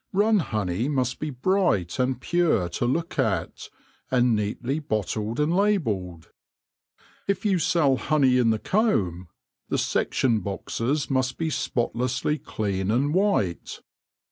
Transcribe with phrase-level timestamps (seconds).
[0.13, 3.69] Run honey must be bright and pure to look at,
[4.09, 6.31] and neatly bottled and labelled.
[7.27, 9.27] If you sell honey in the comb,
[9.69, 13.81] the section boxes must be spot lessly clean and white.